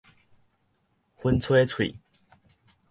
[1.15, 1.93] 薰吹喙